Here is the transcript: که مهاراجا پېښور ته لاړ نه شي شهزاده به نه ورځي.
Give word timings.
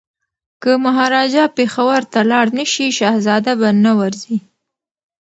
که 0.61 0.71
مهاراجا 0.85 1.43
پېښور 1.57 2.01
ته 2.11 2.19
لاړ 2.31 2.45
نه 2.57 2.65
شي 2.73 2.87
شهزاده 2.99 3.53
به 3.59 3.69
نه 3.85 3.91
ورځي. 3.99 4.37